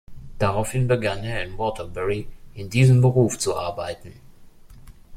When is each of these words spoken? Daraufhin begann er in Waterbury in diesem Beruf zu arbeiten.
Daraufhin 0.39 0.87
begann 0.87 1.23
er 1.23 1.43
in 1.43 1.59
Waterbury 1.59 2.27
in 2.55 2.71
diesem 2.71 3.01
Beruf 3.01 3.37
zu 3.37 3.55
arbeiten. 3.55 4.13